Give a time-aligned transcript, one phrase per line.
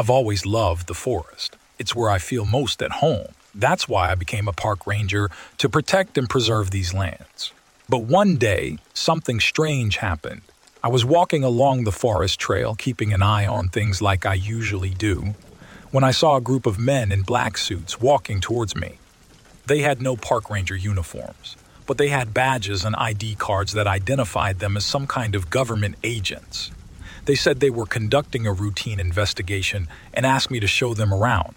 [0.00, 1.58] I've always loved the forest.
[1.78, 3.34] It's where I feel most at home.
[3.54, 7.52] That's why I became a park ranger to protect and preserve these lands.
[7.86, 10.40] But one day, something strange happened.
[10.82, 14.94] I was walking along the forest trail, keeping an eye on things like I usually
[14.94, 15.34] do,
[15.90, 18.96] when I saw a group of men in black suits walking towards me.
[19.66, 24.60] They had no park ranger uniforms, but they had badges and ID cards that identified
[24.60, 26.70] them as some kind of government agents.
[27.30, 31.54] They said they were conducting a routine investigation and asked me to show them around.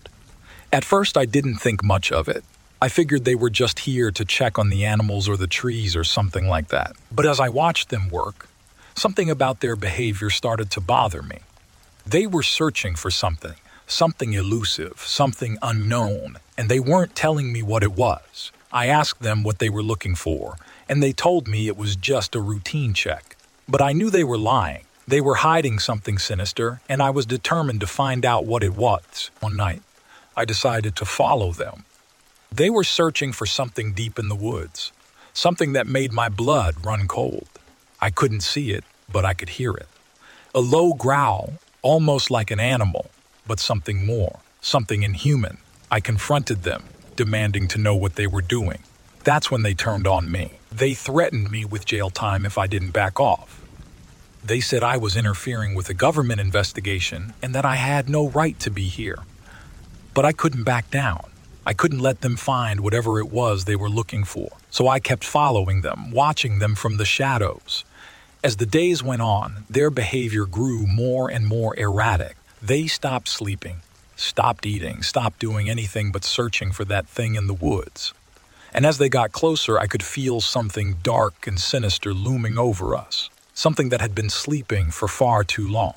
[0.71, 2.43] At first, I didn't think much of it.
[2.79, 6.03] I figured they were just here to check on the animals or the trees or
[6.03, 6.95] something like that.
[7.11, 8.47] But as I watched them work,
[8.93, 11.39] something about their behavior started to bother me.
[12.05, 13.55] They were searching for something,
[13.87, 18.51] something elusive, something unknown, and they weren't telling me what it was.
[18.71, 20.55] I asked them what they were looking for,
[20.87, 23.37] and they told me it was just a routine check.
[23.67, 24.85] But I knew they were lying.
[25.05, 29.31] They were hiding something sinister, and I was determined to find out what it was.
[29.41, 29.81] One night,
[30.35, 31.83] I decided to follow them.
[32.51, 34.93] They were searching for something deep in the woods,
[35.33, 37.49] something that made my blood run cold.
[37.99, 39.87] I couldn't see it, but I could hear it.
[40.55, 43.11] A low growl, almost like an animal,
[43.45, 45.57] but something more, something inhuman.
[45.91, 46.83] I confronted them,
[47.17, 48.79] demanding to know what they were doing.
[49.25, 50.59] That's when they turned on me.
[50.71, 53.62] They threatened me with jail time if I didn't back off.
[54.45, 58.59] They said I was interfering with a government investigation and that I had no right
[58.59, 59.19] to be here.
[60.13, 61.31] But I couldn't back down.
[61.65, 65.23] I couldn't let them find whatever it was they were looking for, so I kept
[65.23, 67.85] following them, watching them from the shadows.
[68.43, 72.35] As the days went on, their behavior grew more and more erratic.
[72.61, 73.77] They stopped sleeping,
[74.17, 78.13] stopped eating, stopped doing anything but searching for that thing in the woods.
[78.73, 83.29] And as they got closer, I could feel something dark and sinister looming over us,
[83.53, 85.95] something that had been sleeping for far too long.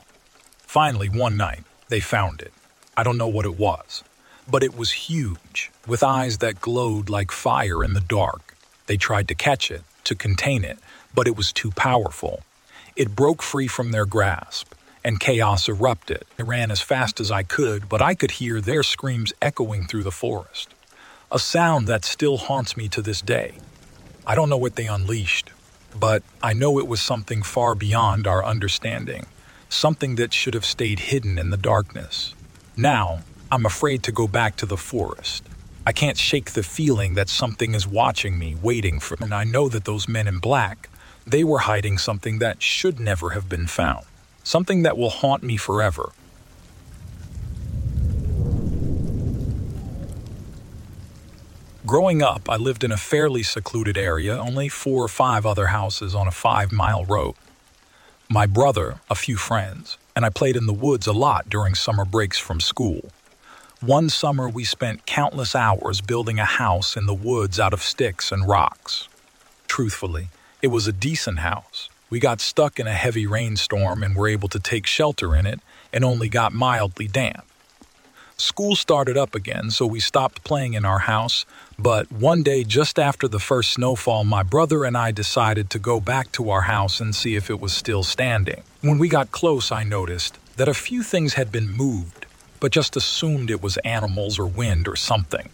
[0.58, 2.52] Finally, one night, they found it.
[2.96, 4.02] I don't know what it was
[4.48, 8.56] but it was huge, with eyes that glowed like fire in the dark.
[8.86, 10.78] They tried to catch it, to contain it,
[11.14, 12.42] but it was too powerful.
[12.94, 14.72] It broke free from their grasp,
[15.04, 16.24] and chaos erupted.
[16.38, 20.04] I ran as fast as I could, but I could hear their screams echoing through
[20.04, 20.74] the forest.
[21.30, 23.54] A sound that still haunts me to this day.
[24.26, 25.50] I don't know what they unleashed,
[25.98, 29.26] but I know it was something far beyond our understanding,
[29.68, 32.34] something that should have stayed hidden in the darkness.
[32.76, 33.20] Now,
[33.50, 35.42] I'm afraid to go back to the forest.
[35.86, 39.24] I can't shake the feeling that something is watching me, waiting for me.
[39.24, 40.88] And I know that those men in black,
[41.26, 44.04] they were hiding something that should never have been found.
[44.42, 46.12] Something that will haunt me forever.
[51.86, 56.16] Growing up, I lived in a fairly secluded area, only four or five other houses
[56.16, 57.36] on a five mile road.
[58.28, 62.04] My brother, a few friends, and I played in the woods a lot during summer
[62.04, 63.12] breaks from school.
[63.80, 68.32] One summer, we spent countless hours building a house in the woods out of sticks
[68.32, 69.06] and rocks.
[69.68, 70.30] Truthfully,
[70.62, 71.88] it was a decent house.
[72.10, 75.60] We got stuck in a heavy rainstorm and were able to take shelter in it
[75.92, 77.44] and only got mildly damp.
[78.38, 81.46] School started up again, so we stopped playing in our house,
[81.78, 86.00] but one day just after the first snowfall, my brother and I decided to go
[86.00, 88.62] back to our house and see if it was still standing.
[88.80, 92.26] When we got close, I noticed that a few things had been moved
[92.60, 95.48] but just assumed it was animals or wind or something.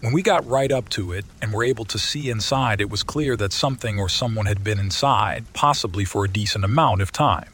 [0.00, 3.02] When we got right up to it and were able to see inside, it was
[3.02, 7.48] clear that something or someone had been inside, possibly for a decent amount of time.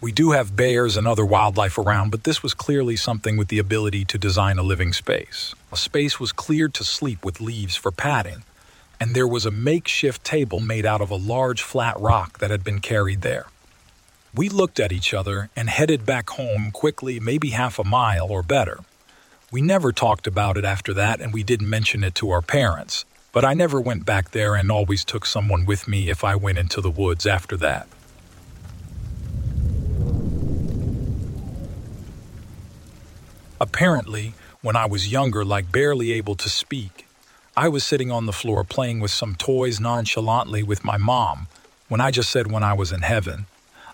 [0.00, 3.58] We do have bears and other wildlife around, but this was clearly something with the
[3.58, 5.54] ability to design a living space.
[5.72, 8.42] A space was cleared to sleep with leaves for padding,
[8.98, 12.64] and there was a makeshift table made out of a large flat rock that had
[12.64, 13.46] been carried there.
[14.34, 18.42] We looked at each other and headed back home quickly, maybe half a mile or
[18.42, 18.80] better.
[19.52, 23.04] We never talked about it after that, and we didn't mention it to our parents,
[23.32, 26.58] but I never went back there and always took someone with me if I went
[26.58, 27.86] into the woods after that.
[33.60, 37.06] Apparently, when I was younger, like barely able to speak,
[37.56, 41.48] I was sitting on the floor playing with some toys nonchalantly with my mom
[41.88, 43.46] when I just said when I was in heaven.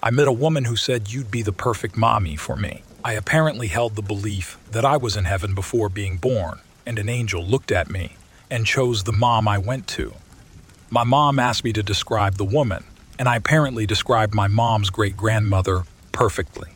[0.02, 2.82] I met a woman who said you'd be the perfect mommy for me.
[3.04, 7.08] I apparently held the belief that I was in heaven before being born, and an
[7.08, 8.16] angel looked at me
[8.50, 10.14] and chose the mom I went to.
[10.90, 12.84] My mom asked me to describe the woman,
[13.18, 16.75] and I apparently described my mom's great grandmother perfectly.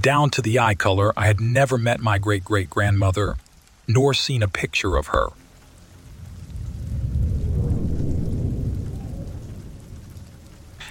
[0.00, 3.36] Down to the eye color, I had never met my great great grandmother,
[3.86, 5.28] nor seen a picture of her.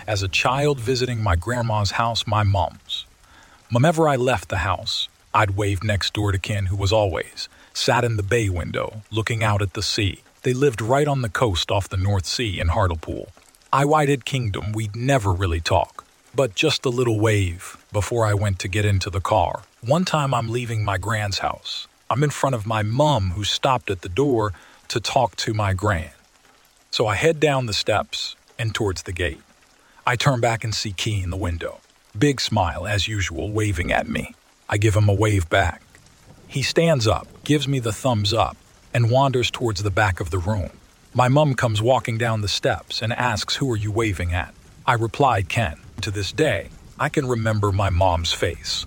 [0.08, 3.06] as a child visiting my grandma's house, my mom's.
[3.70, 8.04] Whenever I left the house, I'd wave next door to Ken, who was always sat
[8.04, 10.22] in the bay window looking out at the sea.
[10.44, 13.30] They lived right on the coast off the North Sea in Hartlepool.
[13.78, 16.06] United Kingdom, we'd never really talk,
[16.38, 19.64] but just a little wave before I went to get into the car.
[19.82, 21.88] One time I'm leaving my grand's house.
[22.12, 24.54] I'm in front of my mum, who stopped at the door
[24.90, 26.12] to talk to my grand.
[26.92, 29.42] So I head down the steps and towards the gate.
[30.06, 31.80] I turn back and see Ken in the window.
[32.18, 34.36] Big smile, as usual, waving at me.
[34.70, 35.82] I give him a wave back.
[36.48, 38.58] He stands up, gives me the thumbs up,
[38.94, 40.70] and wanders towards the back of the room.
[41.16, 44.54] My mum comes walking down the steps and asks, Who are you waving at?
[44.86, 45.78] I replied, Ken.
[46.02, 48.86] To this day, I can remember my mom's face.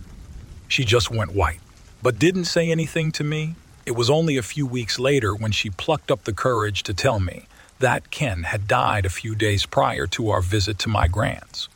[0.69, 1.61] She just went white,
[2.02, 3.57] but didn't say anything to me.
[3.85, 7.21] It was only a few weeks later when she plucked up the courage to tell
[7.21, 7.47] me
[7.81, 11.69] that Ken had died a few days prior to our visit to my grants.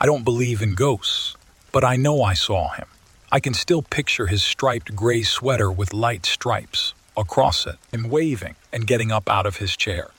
[0.00, 1.36] I don't believe in ghosts,
[1.72, 2.86] but I know I saw him.
[3.32, 8.54] I can still picture his striped gray sweater with light stripes across it, him waving
[8.72, 10.10] and getting up out of his chair.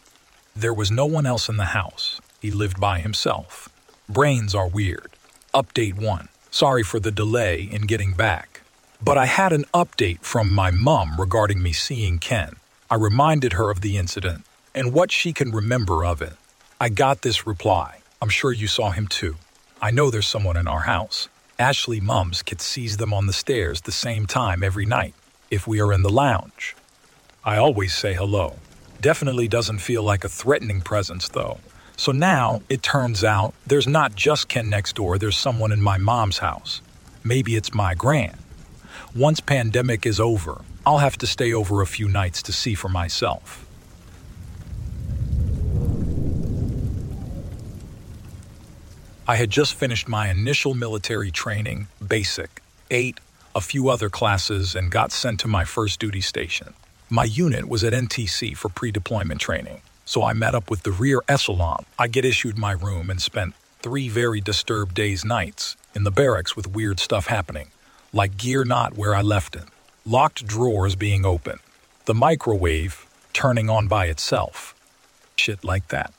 [0.56, 2.20] There was no one else in the house.
[2.42, 3.70] He lived by himself.
[4.10, 5.12] Brains are weird.
[5.54, 6.30] Update 1.
[6.50, 8.62] Sorry for the delay in getting back.
[9.02, 12.54] But I had an update from my mum regarding me seeing Ken.
[12.90, 16.34] I reminded her of the incident and what she can remember of it.
[16.80, 18.00] I got this reply.
[18.22, 19.36] I'm sure you saw him too.
[19.82, 21.28] I know there's someone in our house.
[21.60, 25.16] Ashley Mums could sees them on the stairs the same time every night.
[25.52, 26.76] if we are in the lounge.
[27.46, 28.58] I always say hello.
[29.00, 31.60] Definitely doesn't feel like a threatening presence, though.
[31.98, 35.98] So now it turns out there's not just Ken next door, there's someone in my
[35.98, 36.82] mom's house.
[37.24, 38.38] Maybe it's my grand.
[39.16, 42.88] Once pandemic is over, I'll have to stay over a few nights to see for
[42.88, 43.66] myself.
[49.28, 52.62] I had just finished my initial military training, basic,
[52.92, 53.20] ate
[53.56, 56.76] a few other classes, and got sent to my first duty station.
[57.10, 60.92] My unit was at NTC for pre deployment training, so I met up with the
[60.94, 61.86] rear echelon.
[62.00, 66.56] I get issued my room and spent three very disturbed days, nights in the barracks
[66.56, 67.72] with weird stuff happening,
[68.14, 69.66] like gear not where I left it,
[70.06, 71.60] locked drawers being open,
[72.06, 74.74] the microwave turning on by itself,
[75.36, 76.14] shit like that.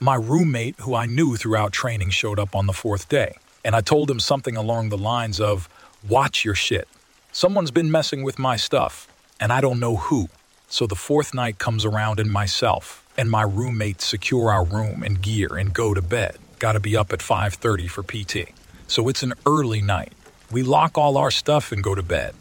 [0.00, 3.82] My roommate, who I knew throughout training, showed up on the fourth day, and I
[3.82, 5.68] told him something along the lines of,
[6.08, 6.88] Watch your shit.
[7.30, 9.06] Someone's been messing with my stuff,
[9.38, 10.28] and I don't know who.
[10.68, 15.20] So the fourth night comes around, and myself and my roommate secure our room and
[15.20, 16.38] gear and go to bed.
[16.58, 18.54] Gotta be up at 5:30 for PT.
[18.86, 20.14] So it's an early night.
[20.50, 22.34] We lock all our stuff and go to bed.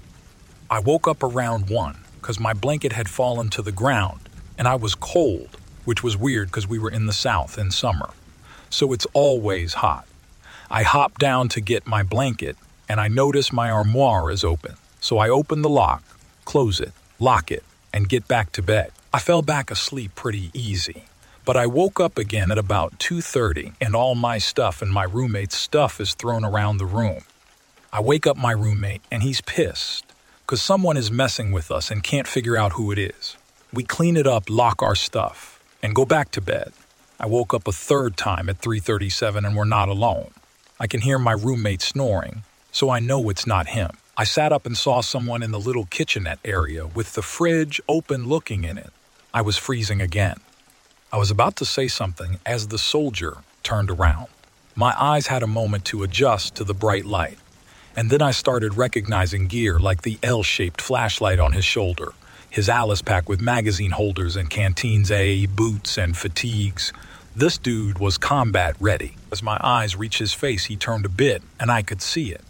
[0.70, 4.76] I woke up around 1 cuz my blanket had fallen to the ground and I
[4.76, 5.58] was cold
[5.88, 8.10] which was weird because we were in the South in summer.
[8.70, 10.06] So it's always hot.
[10.70, 12.58] I hop down to get my blanket,
[12.90, 14.76] and I notice my armoire is open.
[15.00, 16.04] So I open the lock,
[16.44, 18.92] close it, lock it, and get back to bed.
[19.14, 21.06] I fell back asleep pretty easy.
[21.46, 25.56] But I woke up again at about 2:30 and all my stuff and my roommate's
[25.56, 27.22] stuff is thrown around the room.
[27.94, 30.06] I wake up my roommate and he's pissed
[30.46, 33.38] cuz someone is messing with us and can't figure out who it is.
[33.72, 36.74] We clean it up, lock our stuff and go back to bed.
[37.18, 40.32] I woke up a third time at 3:37 and we're not alone.
[40.82, 43.92] I can hear my roommate snoring, so I know it's not him.
[44.18, 48.28] I sat up and saw someone in the little kitchenette area with the fridge open
[48.28, 48.92] looking in it.
[49.34, 50.38] I was freezing again.
[51.12, 54.28] I was about to say something as the soldier turned around.
[54.76, 57.38] My eyes had a moment to adjust to the bright light,
[57.96, 62.14] and then I started recognizing gear like the L shaped flashlight on his shoulder
[62.50, 66.94] his Alice pack with magazine holders and canteens A, boots, and fatigues.
[67.36, 69.16] This dude was combat ready.
[69.32, 72.42] As my eyes reached his face, he turned a bit, and I could see it.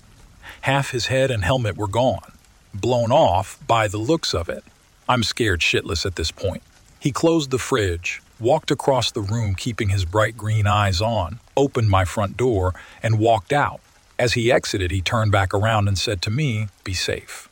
[0.61, 2.31] Half his head and helmet were gone,
[2.73, 4.63] blown off by the looks of it.
[5.09, 6.63] I'm scared shitless at this point.
[6.99, 11.89] He closed the fridge, walked across the room, keeping his bright green eyes on, opened
[11.89, 13.79] my front door, and walked out.
[14.19, 17.47] As he exited, he turned back around and said to me, Be safe.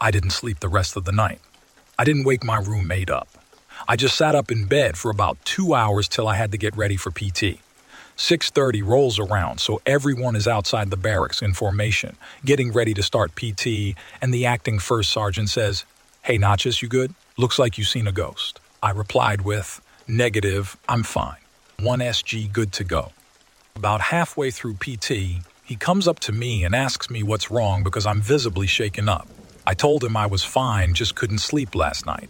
[0.00, 1.40] I didn't sleep the rest of the night.
[1.98, 3.28] I didn't wake my roommate up.
[3.86, 6.76] I just sat up in bed for about two hours till I had to get
[6.76, 7.60] ready for PT.
[8.16, 13.34] 6.30 rolls around, so everyone is outside the barracks in formation, getting ready to start
[13.34, 15.84] PT, and the acting first sergeant says,
[16.22, 17.14] Hey, Notches, you good?
[17.38, 18.60] Looks like you seen a ghost.
[18.82, 21.38] I replied with, Negative, I'm fine.
[21.78, 23.12] 1SG good to go.
[23.74, 28.04] About halfway through PT, he comes up to me and asks me what's wrong because
[28.04, 29.28] I'm visibly shaken up.
[29.66, 32.28] I told him I was fine, just couldn't sleep last night.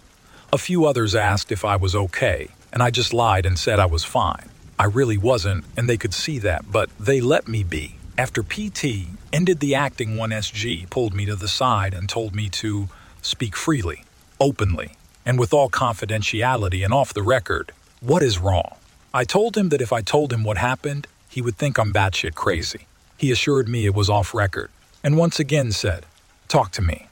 [0.52, 3.86] A few others asked if I was okay, and I just lied and said I
[3.86, 4.50] was fine.
[4.78, 7.96] I really wasn't, and they could see that, but they let me be.
[8.16, 12.88] After PT ended the acting 1SG, pulled me to the side and told me to
[13.22, 14.04] speak freely,
[14.40, 14.92] openly,
[15.24, 17.72] and with all confidentiality and off the record.
[18.00, 18.76] What is wrong?
[19.12, 22.34] I told him that if I told him what happened, he would think I'm batshit
[22.34, 22.86] crazy.
[23.16, 24.70] He assured me it was off record,
[25.04, 26.06] and once again said,
[26.48, 27.08] Talk to me.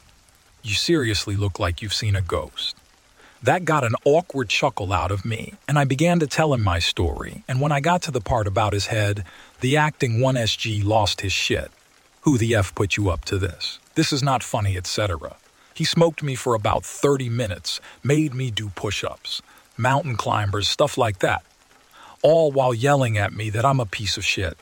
[0.63, 2.77] You seriously look like you've seen a ghost.
[3.43, 6.81] That got an awkward chuckle out of me, and I began to tell him my
[6.81, 7.45] story.
[7.47, 9.25] And when I got to the part about his head,
[9.61, 11.71] the acting 1SG lost his shit.
[12.23, 13.79] Who the F put you up to this?
[13.95, 15.37] This is not funny, etc.
[15.79, 19.43] He smoked me for about 30 minutes, made me do push ups,
[19.77, 21.45] mountain climbers, stuff like that,
[22.21, 24.59] all while yelling at me that I'm a piece of shit.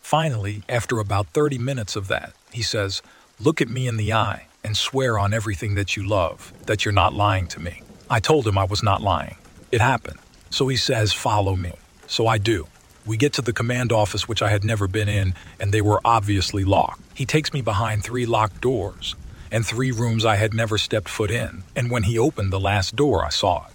[0.00, 3.02] Finally, after about 30 minutes of that, he says,
[3.40, 6.92] Look at me in the eye and swear on everything that you love that you're
[6.92, 7.82] not lying to me.
[8.08, 9.34] I told him I was not lying.
[9.72, 10.20] It happened.
[10.50, 11.72] So he says, Follow me.
[12.06, 12.68] So I do.
[13.04, 16.00] We get to the command office, which I had never been in, and they were
[16.04, 17.02] obviously locked.
[17.12, 19.16] He takes me behind three locked doors
[19.54, 21.62] and three rooms I had never stepped foot in.
[21.76, 23.72] And when he opened the last door, I saw it.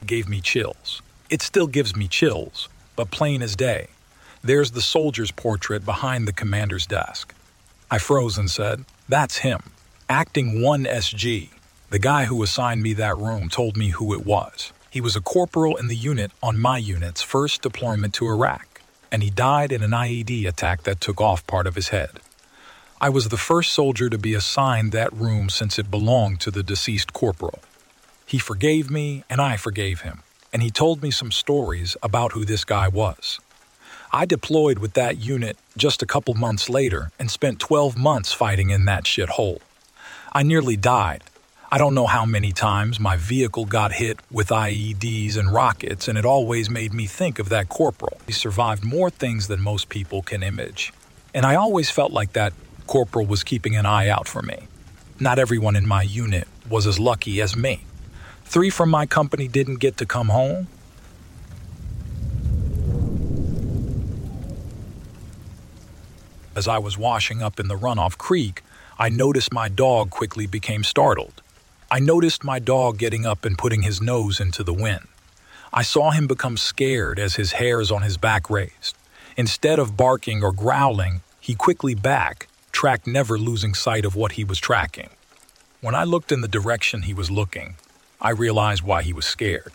[0.00, 1.02] it gave me chills.
[1.28, 3.88] It still gives me chills, but plain as day.
[4.42, 7.34] There's the soldier's portrait behind the commander's desk.
[7.90, 9.60] I froze and said, That's him.
[10.08, 11.50] Acting 1SG,
[11.90, 14.72] the guy who assigned me that room, told me who it was.
[14.88, 19.22] He was a corporal in the unit on my unit's first deployment to Iraq, and
[19.22, 22.18] he died in an IED attack that took off part of his head.
[23.02, 26.62] I was the first soldier to be assigned that room since it belonged to the
[26.62, 27.58] deceased corporal.
[28.26, 32.44] He forgave me, and I forgave him, and he told me some stories about who
[32.44, 33.40] this guy was.
[34.12, 38.70] I deployed with that unit just a couple months later and spent 12 months fighting
[38.70, 39.58] in that shithole.
[40.32, 41.24] I nearly died.
[41.72, 46.16] I don't know how many times my vehicle got hit with IEDs and rockets, and
[46.16, 48.20] it always made me think of that corporal.
[48.28, 50.92] He survived more things than most people can image.
[51.34, 52.52] And I always felt like that
[52.86, 54.68] corporal was keeping an eye out for me.
[55.20, 57.84] Not everyone in my unit was as lucky as me.
[58.44, 60.66] Three from my company didn't get to come home,
[66.54, 68.62] As I was washing up in the runoff creek,
[68.98, 71.40] I noticed my dog quickly became startled.
[71.90, 75.08] I noticed my dog getting up and putting his nose into the wind.
[75.72, 78.96] I saw him become scared as his hairs on his back raised.
[79.34, 82.48] Instead of barking or growling, he quickly back,
[82.82, 85.10] tracked never losing sight of what he was tracking.
[85.80, 87.76] When I looked in the direction he was looking,
[88.20, 89.74] I realized why he was scared.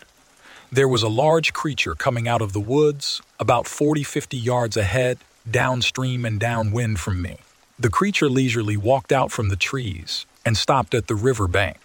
[0.74, 5.20] There was a large creature coming out of the woods, about 40 50 yards ahead,
[5.50, 7.38] downstream and downwind from me.
[7.80, 11.80] The creature leisurely walked out from the trees and stopped at the river bank.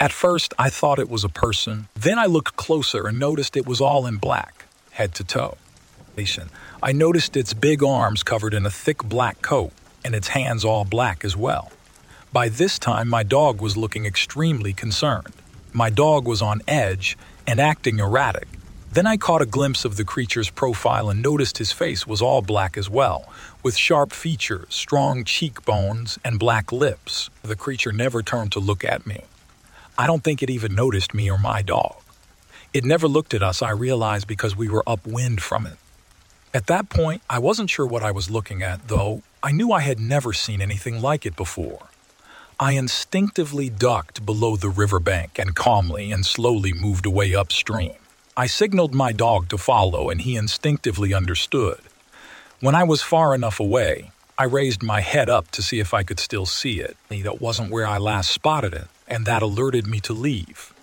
[0.00, 1.86] At first, I thought it was a person.
[1.94, 5.56] Then I looked closer and noticed it was all in black, head to toe.
[6.82, 9.70] I noticed its big arms covered in a thick black coat
[10.04, 11.70] and its hands all black as well.
[12.32, 15.32] By this time, my dog was looking extremely concerned.
[15.72, 18.48] My dog was on edge and acting erratic.
[18.92, 22.40] Then I caught a glimpse of the creature's profile and noticed his face was all
[22.40, 23.30] black as well,
[23.62, 27.28] with sharp features, strong cheekbones, and black lips.
[27.42, 29.24] The creature never turned to look at me.
[29.98, 31.96] I don't think it even noticed me or my dog.
[32.72, 35.76] It never looked at us, I realized, because we were upwind from it.
[36.54, 39.80] At that point, I wasn't sure what I was looking at, though I knew I
[39.80, 41.86] had never seen anything like it before.
[42.58, 47.94] I instinctively ducked below the riverbank and calmly and slowly moved away upstream.
[48.36, 51.80] I signaled my dog to follow, and he instinctively understood.
[52.60, 56.02] When I was far enough away, I raised my head up to see if I
[56.02, 56.96] could still see it.
[57.08, 60.74] That wasn't where I last spotted it, and that alerted me to leave.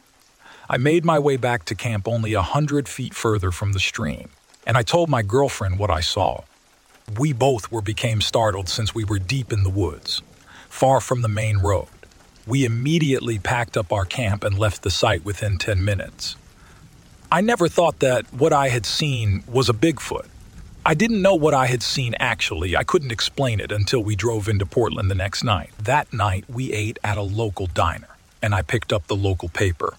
[0.69, 4.29] I made my way back to camp only a hundred feet further from the stream,
[4.65, 6.43] and I told my girlfriend what I saw.
[7.13, 10.21] We both were became startled since we were deep in the woods,
[10.69, 11.87] far from the main road.
[12.47, 16.35] We immediately packed up our camp and left the site within 10 minutes.
[17.31, 20.27] I never thought that what I had seen was a Bigfoot.
[20.85, 22.75] I didn't know what I had seen actually.
[22.75, 25.71] I couldn't explain it until we drove into Portland the next night.
[25.79, 29.95] That night, we ate at a local diner, and I picked up the local paper.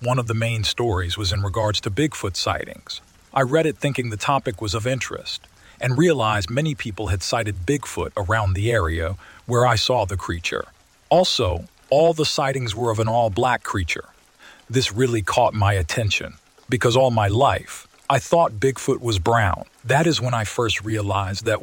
[0.00, 3.02] One of the main stories was in regards to Bigfoot sightings.
[3.32, 5.46] I read it thinking the topic was of interest,
[5.80, 9.16] and realized many people had sighted Bigfoot around the area
[9.46, 10.66] where I saw the creature.
[11.08, 14.08] Also, all the sightings were of an all black creature.
[14.68, 16.34] This really caught my attention
[16.68, 19.66] because all my life I thought Bigfoot was brown.
[19.84, 21.62] That is when I first realized that.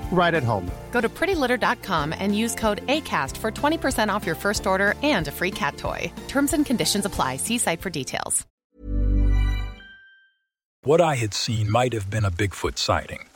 [0.11, 0.69] right at home.
[0.91, 5.31] Go to prettylitter.com and use code ACAST for 20% off your first order and a
[5.31, 6.11] free cat toy.
[6.27, 7.37] Terms and conditions apply.
[7.37, 8.45] See site for details.
[10.83, 13.27] What I had seen might have been a Bigfoot sighting.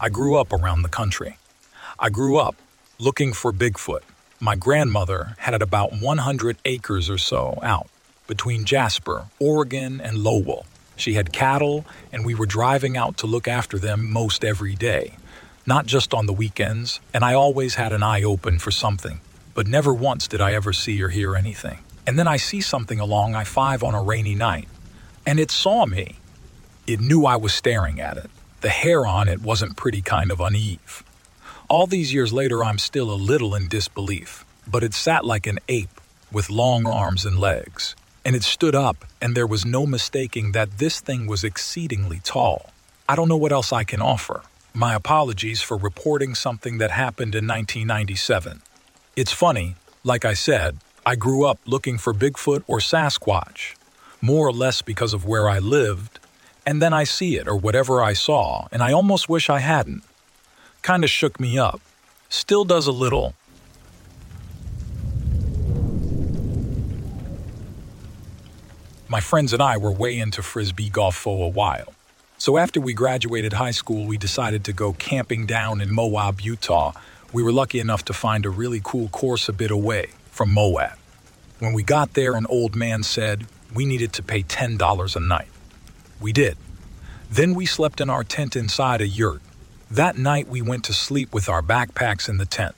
[0.00, 1.38] I grew up around the country.
[1.98, 2.54] I grew up
[3.00, 4.02] looking for Bigfoot.
[4.38, 7.88] My grandmother had it about 100 acres or so out
[8.28, 10.66] between Jasper, Oregon, and Lowell.
[10.96, 15.16] She had cattle, and we were driving out to look after them most every day,
[15.66, 19.20] not just on the weekends, and I always had an eye open for something
[19.54, 21.78] but never once did I ever see or hear anything.
[22.06, 24.68] And then I see something along I 5 on a rainy night,
[25.24, 26.16] and it saw me.
[26.86, 28.30] It knew I was staring at it.
[28.60, 31.06] The hair on it wasn't pretty kind of uneven.
[31.70, 35.60] All these years later, I'm still a little in disbelief, but it sat like an
[35.68, 37.94] ape with long arms and legs.
[38.24, 42.70] And it stood up, and there was no mistaking that this thing was exceedingly tall.
[43.08, 44.42] I don't know what else I can offer.
[44.72, 48.62] My apologies for reporting something that happened in 1997.
[49.14, 53.74] It's funny, like I said, I grew up looking for Bigfoot or Sasquatch,
[54.22, 56.18] more or less because of where I lived,
[56.64, 60.02] and then I see it or whatever I saw, and I almost wish I hadn't.
[60.82, 61.80] Kinda shook me up.
[62.30, 63.34] Still does a little.
[69.14, 71.94] My friends and I were way into frisbee golf for a while.
[72.36, 76.94] So after we graduated high school, we decided to go camping down in Moab, Utah.
[77.32, 80.98] We were lucky enough to find a really cool course a bit away from Moab.
[81.60, 85.46] When we got there, an old man said we needed to pay $10 a night.
[86.20, 86.56] We did.
[87.30, 89.42] Then we slept in our tent inside a yurt.
[89.92, 92.74] That night, we went to sleep with our backpacks in the tent.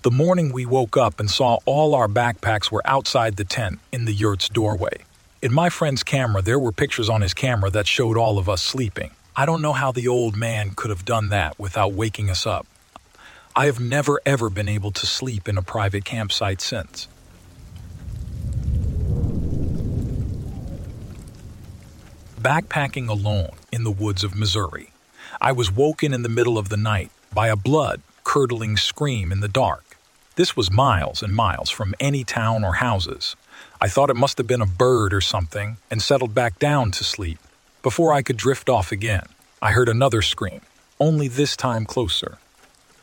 [0.00, 4.06] The morning we woke up and saw all our backpacks were outside the tent in
[4.06, 5.04] the yurt's doorway.
[5.44, 8.62] In my friend's camera, there were pictures on his camera that showed all of us
[8.62, 9.10] sleeping.
[9.36, 12.66] I don't know how the old man could have done that without waking us up.
[13.54, 17.08] I have never ever been able to sleep in a private campsite since.
[22.40, 24.92] Backpacking alone in the woods of Missouri,
[25.42, 29.40] I was woken in the middle of the night by a blood curdling scream in
[29.40, 29.98] the dark.
[30.36, 33.36] This was miles and miles from any town or houses.
[33.84, 37.04] I thought it must have been a bird or something and settled back down to
[37.04, 37.38] sleep.
[37.82, 39.26] Before I could drift off again,
[39.60, 40.62] I heard another scream,
[40.98, 42.38] only this time closer.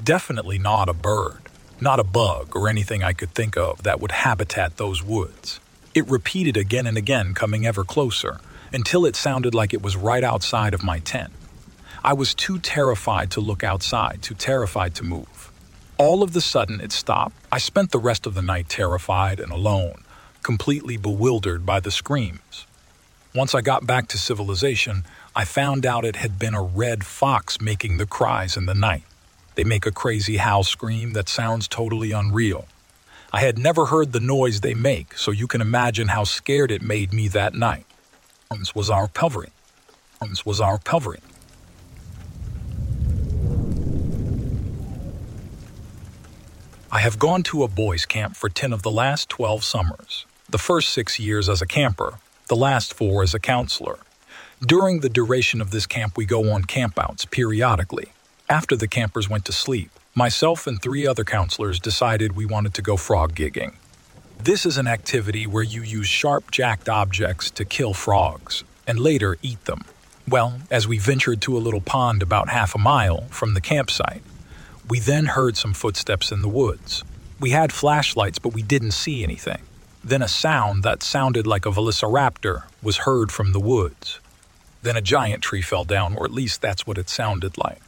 [0.04, 1.44] Definitely not a bird,
[1.80, 5.60] not a bug or anything I could think of that would habitat those woods.
[5.94, 8.42] It repeated again and again, coming ever closer,
[8.74, 11.32] until it sounded like it was right outside of my tent.
[12.04, 15.52] I was too terrified to look outside, too terrified to move.
[16.00, 17.36] All of the sudden, it stopped.
[17.52, 20.02] I spent the rest of the night terrified and alone,
[20.44, 22.66] completely bewildered by the screams.
[23.34, 27.62] Once I got back to civilization, I found out it had been a red fox
[27.62, 29.04] making the cries in the night.
[29.56, 32.68] They make a crazy howl scream that sounds totally unreal.
[33.32, 36.82] I had never heard the noise they make, so you can imagine how scared it
[36.82, 37.86] made me that night.
[38.58, 39.52] This was our pelvery.
[40.22, 41.22] This was our pelvery.
[46.92, 50.58] I have gone to a boys' camp for 10 of the last 12 summers, the
[50.58, 54.00] first six years as a camper, the last four as a counselor.
[54.66, 58.12] During the duration of this camp, we go on campouts periodically.
[58.50, 62.82] After the campers went to sleep, myself and three other counselors decided we wanted to
[62.82, 63.76] go frog gigging.
[64.44, 69.38] This is an activity where you use sharp jacked objects to kill frogs and later
[69.42, 69.86] eat them.
[70.28, 74.22] Well, as we ventured to a little pond about half a mile from the campsite,
[74.90, 77.04] we then heard some footsteps in the woods.
[77.40, 79.62] We had flashlights, but we didn't see anything.
[80.04, 84.20] Then a sound that sounded like a velociraptor was heard from the woods.
[84.82, 87.82] Then a giant tree fell down, or at least that's what it sounded like.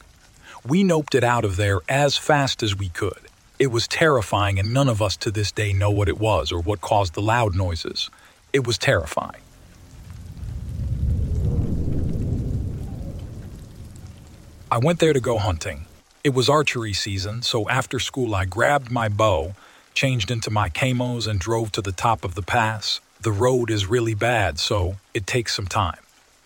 [0.65, 3.19] We noped it out of there as fast as we could.
[3.58, 6.62] It was terrifying, and none of us to this day know what it was or
[6.62, 8.12] what caused the loud noises.
[8.52, 9.41] It was terrifying.
[14.71, 15.86] I went there to go hunting.
[16.23, 19.56] It was archery season, so after school I grabbed my bow,
[19.93, 22.99] changed into my camos, and drove to the top of the pass.
[23.21, 25.99] The road is really bad, so it takes some time.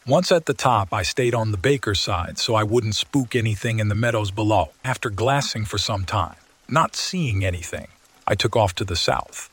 [0.07, 3.79] Once at the top, I stayed on the baker's side so I wouldn't spook anything
[3.79, 4.69] in the meadows below.
[4.85, 6.37] After glassing for some time,
[6.69, 7.87] not seeing anything,
[8.25, 9.49] I took off to the south,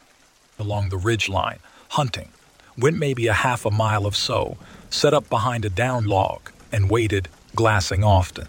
[0.57, 2.29] along the ridge line, hunting.
[2.79, 4.57] Went maybe a half a mile of so,
[4.91, 8.47] set up behind a down log, and waited, glassing often.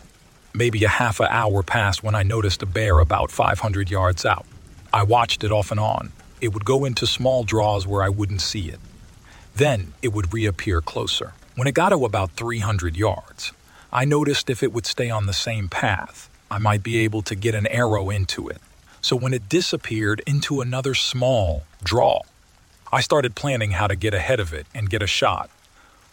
[0.53, 4.45] Maybe a half an hour passed when I noticed a bear about 500 yards out.
[4.95, 6.13] I watched it off and on.
[6.39, 8.79] It would go into small draws where I wouldn't see it.
[9.53, 11.33] Then it would reappear closer.
[11.55, 13.51] When it got to about 300 yards,
[13.91, 17.35] I noticed if it would stay on the same path, I might be able to
[17.35, 18.61] get an arrow into it.
[19.01, 22.21] So when it disappeared into another small draw,
[22.89, 25.49] I started planning how to get ahead of it and get a shot.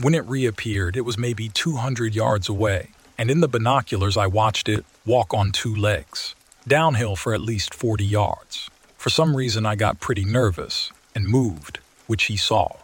[0.01, 2.89] When it reappeared, it was maybe 200 yards away
[3.23, 6.35] and in the binoculars I watched it walk on two legs,
[6.67, 8.69] downhill for at least 40 yards.
[9.03, 12.77] For some reason, I got pretty nervous and moved, which he saw.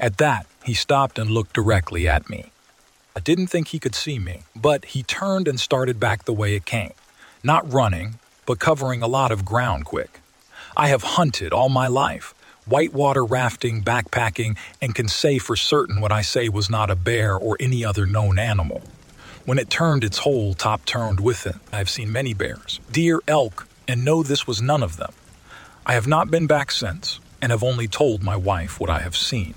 [0.00, 2.50] At that, he stopped and looked directly at me.
[3.14, 6.56] I didn't think he could see me, but he turned and started back the way
[6.56, 6.92] it came,
[7.44, 10.18] not running, but covering a lot of ground quick.
[10.76, 12.34] I have hunted all my life,
[12.66, 17.36] whitewater rafting, backpacking, and can say for certain what I say was not a bear
[17.36, 18.82] or any other known animal.
[19.44, 21.54] When it turned, its whole top turned with it.
[21.72, 25.12] I have seen many bears, deer, elk, and know this was none of them.
[25.86, 29.14] I have not been back since, and have only told my wife what I have
[29.14, 29.54] seen.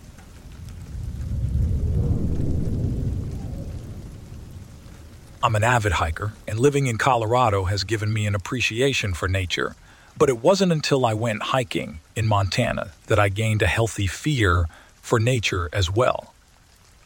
[5.42, 9.76] I'm an avid hiker, and living in Colorado has given me an appreciation for nature.
[10.18, 14.66] But it wasn't until I went hiking in Montana that I gained a healthy fear
[15.02, 16.34] for nature as well.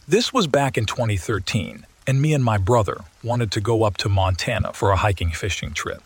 [0.07, 4.10] This was back in 2013, and me and my brother wanted to go up to
[4.10, 6.01] Montana for a hiking fishing trip.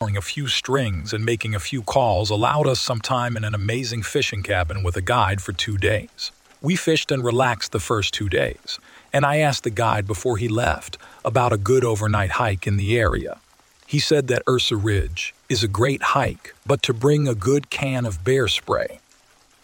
[0.00, 3.54] Pulling a few strings and making a few calls allowed us some time in an
[3.54, 6.32] amazing fishing cabin with a guide for two days.
[6.62, 8.78] We fished and relaxed the first two days,
[9.12, 12.98] and I asked the guide before he left about a good overnight hike in the
[12.98, 13.40] area.
[13.86, 18.06] He said that Ursa Ridge is a great hike, but to bring a good can
[18.06, 19.00] of bear spray.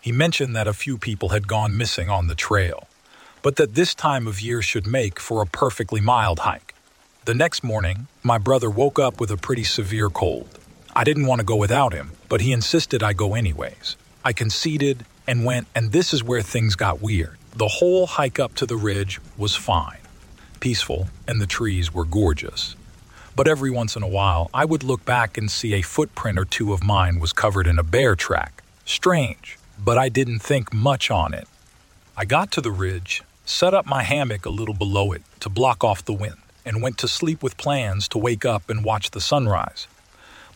[0.02, 2.88] He mentioned that a few people had gone missing on the trail,
[3.40, 6.74] but that this time of year should make for a perfectly mild hike.
[7.26, 10.60] The next morning, my brother woke up with a pretty severe cold.
[10.94, 13.96] I didn't want to go without him, but he insisted I go anyways.
[14.24, 17.36] I conceded and went, and this is where things got weird.
[17.52, 19.98] The whole hike up to the ridge was fine,
[20.60, 22.76] peaceful, and the trees were gorgeous.
[23.34, 26.44] But every once in a while, I would look back and see a footprint or
[26.44, 28.62] two of mine was covered in a bear track.
[28.84, 31.48] Strange, but I didn't think much on it.
[32.16, 35.82] I got to the ridge, set up my hammock a little below it to block
[35.82, 39.20] off the wind, and went to sleep with plans to wake up and watch the
[39.20, 39.86] sunrise.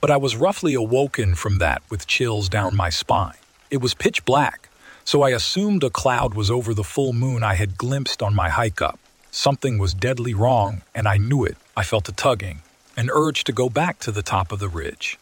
[0.00, 3.38] But I was roughly awoken from that with chills down my spine.
[3.70, 4.68] It was pitch black,
[5.04, 8.48] so I assumed a cloud was over the full moon I had glimpsed on my
[8.48, 8.98] hike up.
[9.30, 11.56] Something was deadly wrong, and I knew it.
[11.76, 12.60] I felt a tugging,
[12.96, 15.18] an urge to go back to the top of the ridge.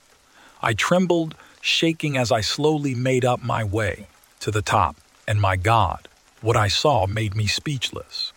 [0.62, 4.06] I trembled, shaking as I slowly made up my way
[4.40, 4.96] to the top,
[5.26, 6.08] and my God,
[6.40, 8.32] what I saw made me speechless.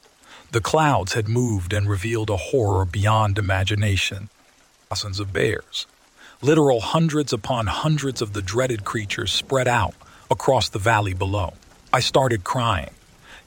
[0.51, 4.27] The clouds had moved and revealed a horror beyond imagination.
[4.89, 5.87] Thousands of bears,
[6.41, 9.93] literal hundreds upon hundreds of the dreaded creatures spread out
[10.29, 11.53] across the valley below.
[11.93, 12.89] I started crying,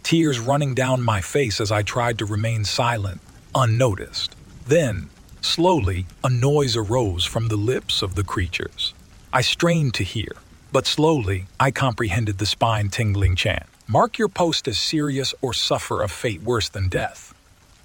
[0.02, 3.20] tears running down my face as I tried to remain silent,
[3.54, 4.34] unnoticed.
[4.66, 5.10] Then,
[5.42, 8.94] slowly, a noise arose from the lips of the creatures.
[9.30, 10.32] I strained to hear,
[10.72, 16.02] but slowly I comprehended the spine tingling chant Mark your post as serious or suffer
[16.02, 17.34] a fate worse than death.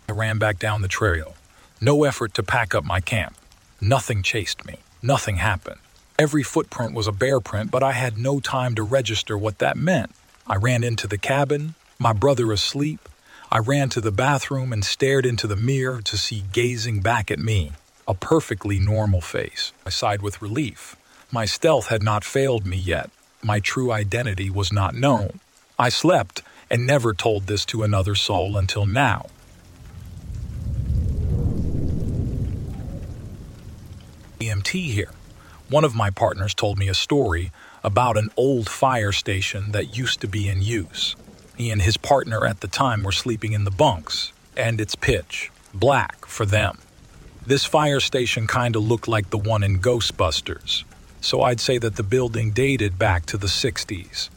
[0.07, 1.35] I ran back down the trail.
[1.81, 3.35] No effort to pack up my camp.
[3.81, 4.77] Nothing chased me.
[5.03, 5.81] Nothing happened.
[6.17, 9.75] Every footprint was a bear print, but I had no time to register what that
[9.75, 10.12] meant.
[10.47, 13.09] I ran into the cabin, my brother asleep.
[13.51, 17.39] I ran to the bathroom and stared into the mirror to see gazing back at
[17.39, 17.73] me,
[18.07, 19.73] a perfectly normal face.
[19.85, 20.95] I sighed with relief.
[21.29, 23.09] My stealth had not failed me yet.
[23.43, 25.41] My true identity was not known.
[25.80, 29.28] I slept and never told this to another soul until now.
[34.42, 35.12] EMT here.
[35.70, 40.20] One of my partners told me a story about an old fire station that used
[40.20, 41.15] to be in use.
[41.56, 45.50] He and his partner at the time were sleeping in the bunks, and it's pitch
[45.74, 46.78] black for them.
[47.46, 50.84] This fire station kind of looked like the one in Ghostbusters,
[51.22, 54.30] so I'd say that the building dated back to the 60s.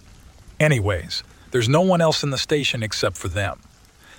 [0.60, 3.60] Anyways, there's no one else in the station except for them.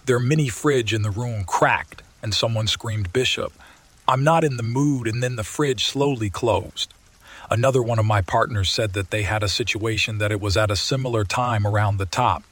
[0.05, 3.51] Their mini fridge in the room cracked, and someone screamed Bishop,
[4.07, 6.93] I'm not in the mood, and then the fridge slowly closed.
[7.49, 10.71] Another one of my partners said that they had a situation that it was at
[10.71, 12.43] a similar time around the top.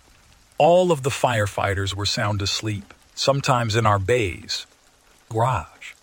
[0.58, 4.66] All of the firefighters were sound asleep, sometimes in our bays,
[5.30, 5.94] garage,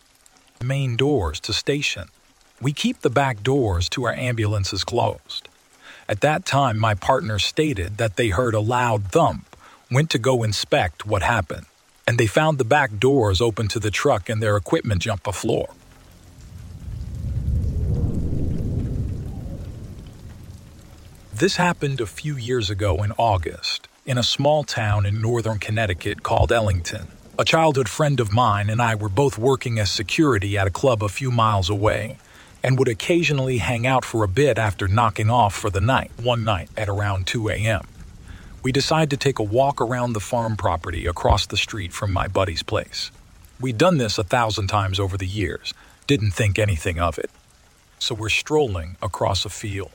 [0.62, 2.09] main doors to station.
[2.61, 5.48] We keep the back doors to our ambulances closed.
[6.09, 9.57] At that time, my partner stated that they heard a loud thump,
[9.90, 11.66] went to go inspect what happened
[12.09, 15.33] and they found the back doors open to the truck and their equipment jump a
[15.33, 15.68] floor.
[21.35, 26.23] This happened a few years ago in August in a small town in northern Connecticut
[26.23, 27.09] called Ellington.
[27.38, 31.05] A childhood friend of mine and I were both working as security at a club
[31.05, 32.16] a few miles away
[32.69, 36.45] and would occasionally hang out for a bit after knocking off for the night, one
[36.45, 37.83] night at around 2 a.m
[38.63, 42.27] we decide to take a walk around the farm property across the street from my
[42.29, 43.11] buddy's place.
[43.61, 45.73] We'd done this a thousand times over the years,
[46.07, 47.31] didn't think anything of it.
[47.99, 49.91] So we're strolling across a field.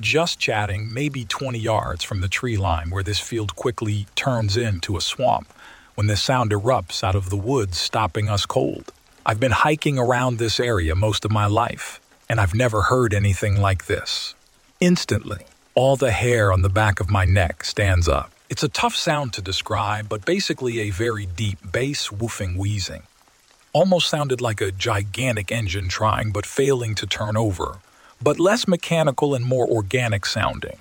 [0.00, 4.96] Just chatting, maybe 20 yards from the tree line where this field quickly turns into
[4.96, 5.52] a swamp,
[5.94, 8.92] when the sound erupts out of the woods, stopping us cold.
[9.26, 13.60] I've been hiking around this area most of my life, and I've never heard anything
[13.60, 14.34] like this.
[14.80, 18.30] Instantly, all the hair on the back of my neck stands up.
[18.48, 23.02] It's a tough sound to describe, but basically a very deep bass woofing wheezing.
[23.74, 27.78] Almost sounded like a gigantic engine trying but failing to turn over,
[28.22, 30.78] but less mechanical and more organic sounding.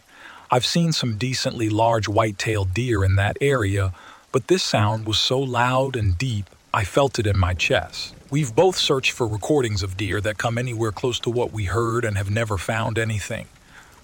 [0.50, 3.94] I've seen some decently large white-tailed deer in that area,
[4.32, 8.14] but this sound was so loud and deep, I felt it in my chest.
[8.30, 12.06] We've both searched for recordings of deer that come anywhere close to what we heard
[12.06, 13.48] and have never found anything.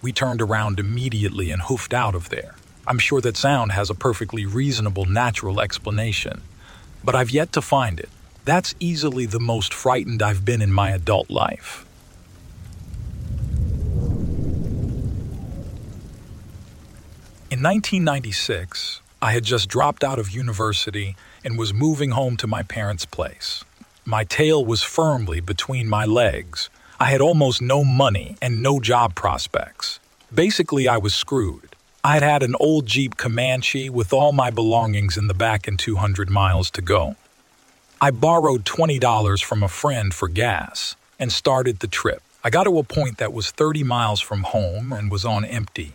[0.01, 2.55] We turned around immediately and hoofed out of there.
[2.87, 6.41] I'm sure that sound has a perfectly reasonable natural explanation,
[7.03, 8.09] but I've yet to find it.
[8.45, 11.85] That's easily the most frightened I've been in my adult life.
[17.51, 22.63] In 1996, I had just dropped out of university and was moving home to my
[22.63, 23.63] parents' place.
[24.03, 26.69] My tail was firmly between my legs.
[26.99, 29.99] I had almost no money and no job prospects.
[30.33, 31.75] Basically, I was screwed.
[32.03, 35.79] I had had an old Jeep Comanche with all my belongings in the back and
[35.79, 37.15] 200 miles to go.
[38.01, 42.21] I borrowed $20 from a friend for gas and started the trip.
[42.43, 45.93] I got to a point that was 30 miles from home and was on empty.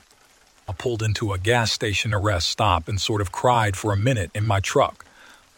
[0.69, 4.31] I pulled into a gas station arrest stop and sort of cried for a minute
[4.35, 5.05] in my truck.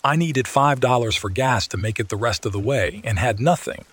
[0.04, 3.38] I needed $5 for gas to make it the rest of the way and had
[3.38, 3.84] nothing.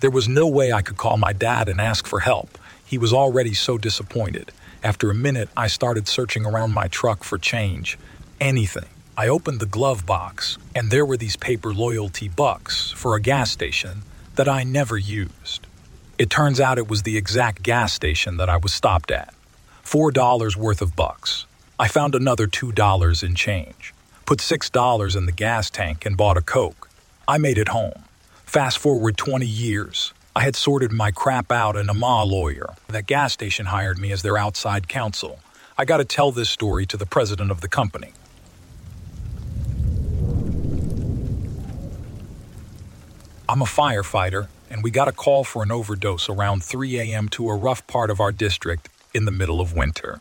[0.00, 2.58] There was no way I could call my dad and ask for help.
[2.84, 4.52] He was already so disappointed.
[4.84, 7.96] After a minute, I started searching around my truck for change.
[8.38, 8.90] Anything.
[9.16, 13.50] I opened the glove box, and there were these paper loyalty bucks for a gas
[13.50, 14.02] station
[14.34, 15.66] that I never used.
[16.18, 19.32] It turns out it was the exact gas station that I was stopped at.
[19.82, 21.46] Four dollars worth of bucks.
[21.78, 23.94] I found another two dollars in change.
[24.26, 26.88] Put six dollars in the gas tank and bought a Coke.
[27.28, 28.02] I made it home.
[28.44, 30.12] Fast forward 20 years.
[30.34, 32.74] I had sorted my crap out and a ma lawyer.
[32.88, 35.38] That gas station hired me as their outside counsel.
[35.78, 38.14] I got to tell this story to the president of the company.
[43.48, 47.28] I'm a firefighter, and we got a call for an overdose around 3 a.m.
[47.28, 50.20] to a rough part of our district in the middle of winter.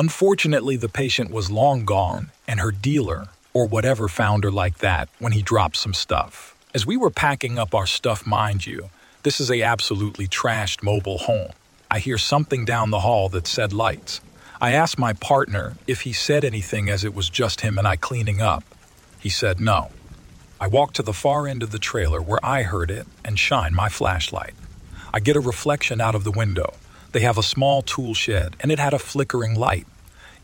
[0.00, 5.10] Unfortunately, the patient was long gone, and her dealer, or whatever found her like that
[5.18, 6.56] when he dropped some stuff.
[6.72, 8.88] As we were packing up our stuff, mind you,
[9.24, 11.50] this is a absolutely trashed mobile home.
[11.90, 14.22] I hear something down the hall that said lights.
[14.58, 17.96] I asked my partner if he said anything as it was just him and I
[17.96, 18.64] cleaning up.
[19.18, 19.90] He said no.
[20.58, 23.74] I walk to the far end of the trailer where I heard it and shine
[23.74, 24.54] my flashlight.
[25.12, 26.72] I get a reflection out of the window.
[27.12, 29.86] They have a small tool shed and it had a flickering light.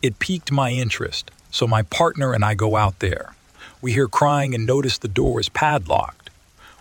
[0.01, 3.33] It piqued my interest, so my partner and I go out there.
[3.81, 6.29] We hear crying and notice the door is padlocked.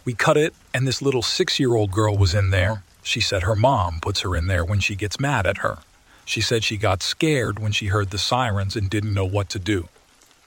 [0.05, 2.83] We cut it, and this little six year old girl was in there.
[3.03, 5.79] She said her mom puts her in there when she gets mad at her.
[6.25, 9.59] She said she got scared when she heard the sirens and didn't know what to
[9.59, 9.89] do.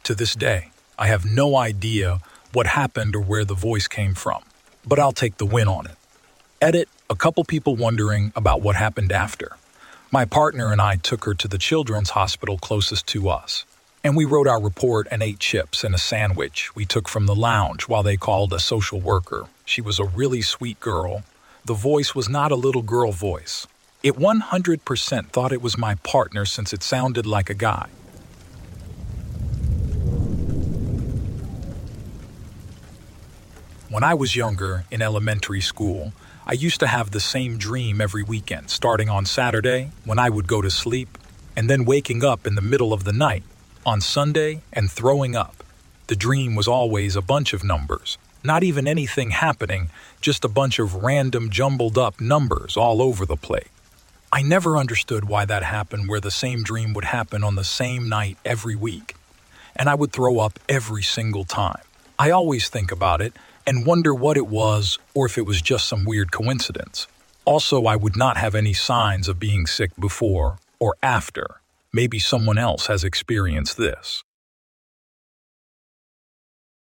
[0.03, 2.19] To this day, I have no idea
[2.53, 4.43] what happened or where the voice came from,
[4.85, 5.95] but I'll take the win on it.
[6.61, 9.53] Edit a couple people wondering about what happened after.
[10.11, 13.63] My partner and I took her to the children's hospital closest to us.
[14.03, 17.35] And we wrote our report and ate chips and a sandwich we took from the
[17.35, 19.45] lounge while they called a social worker.
[19.65, 21.25] She was a really sweet girl.
[21.63, 23.67] The voice was not a little girl voice.
[24.01, 27.89] It 100% thought it was my partner since it sounded like a guy.
[33.89, 36.13] When I was younger, in elementary school,
[36.49, 40.47] I used to have the same dream every weekend, starting on Saturday when I would
[40.47, 41.15] go to sleep,
[41.55, 43.43] and then waking up in the middle of the night
[43.85, 45.63] on Sunday and throwing up.
[46.07, 50.79] The dream was always a bunch of numbers, not even anything happening, just a bunch
[50.79, 53.69] of random jumbled up numbers all over the place.
[54.33, 58.09] I never understood why that happened where the same dream would happen on the same
[58.09, 59.15] night every week.
[59.75, 61.83] And I would throw up every single time.
[62.17, 63.35] I always think about it
[63.69, 67.07] and wonder what it was or if it was just some weird coincidence.
[67.45, 71.59] Also, I would not have any signs of being sick before or after
[71.91, 74.23] Maybe someone else has experienced this.